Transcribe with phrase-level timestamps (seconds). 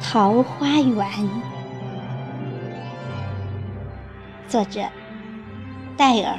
[0.00, 1.04] 桃花源，
[4.46, 4.82] 作者
[5.96, 6.38] 戴尔，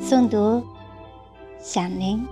[0.00, 0.64] 诵读
[1.58, 2.24] 响铃。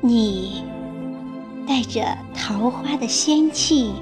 [0.00, 0.64] 你
[1.68, 3.92] 带着桃花的仙气，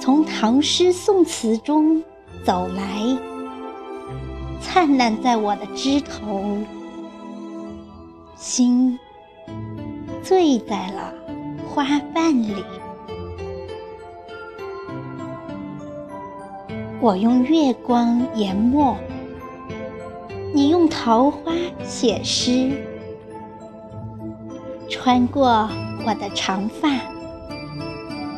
[0.00, 2.02] 从唐诗宋词中
[2.44, 3.16] 走来，
[4.60, 6.58] 灿烂在我的枝头，
[8.36, 8.98] 心
[10.22, 11.12] 醉在了
[11.68, 12.54] 花瓣里。
[17.00, 18.96] 我用月光研墨，
[20.54, 21.52] 你用桃花
[21.84, 22.70] 写诗。
[24.88, 25.68] 穿过
[26.06, 26.88] 我的长发，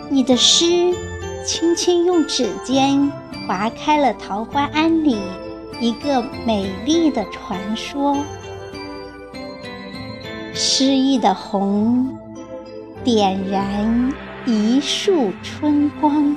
[0.08, 0.94] 你的诗
[1.44, 3.12] 轻轻用指尖
[3.46, 5.18] 划开了桃花庵里
[5.80, 8.16] 一个美丽的传说。
[10.52, 12.16] 诗意的红，
[13.02, 14.12] 点燃
[14.46, 16.34] 一束春光。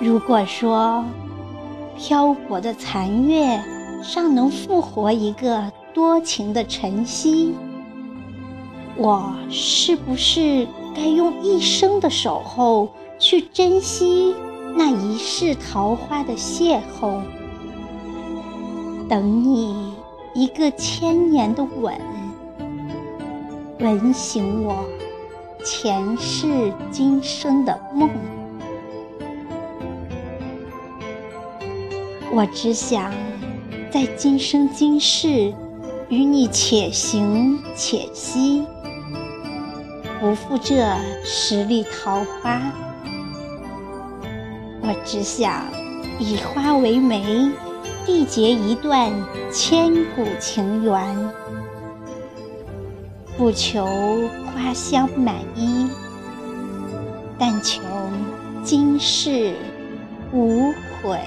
[0.00, 1.04] 如果说
[1.96, 3.60] 漂泊的残月。
[4.02, 7.54] 尚能复活一个多情的晨曦，
[8.98, 14.34] 我是不是该用一生的守候去珍惜
[14.74, 17.20] 那一世桃花的邂逅，
[19.08, 19.92] 等你
[20.34, 21.94] 一个千年的吻，
[23.80, 24.84] 吻醒我
[25.62, 28.08] 前世今生的梦？
[32.32, 33.12] 我只想。
[33.88, 35.54] 在今生今世，
[36.08, 38.64] 与你且行且惜，
[40.20, 40.86] 不负这
[41.24, 42.62] 十里桃花。
[44.82, 45.64] 我只想
[46.20, 47.50] 以花为媒，
[48.06, 49.12] 缔结一段
[49.52, 51.28] 千古情缘，
[53.36, 53.84] 不求
[54.46, 55.90] 花香满衣，
[57.36, 57.82] 但求
[58.62, 59.54] 今世
[60.32, 61.18] 无悔。